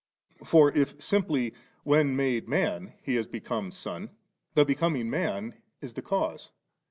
[0.41, 0.47] 2$.
[0.47, 1.53] For if simplv,
[1.83, 4.09] when made Man, He has become Son,
[4.55, 6.51] the becoming Man is the cause.